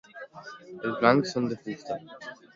[0.71, 2.01] Els bancs són de fusta.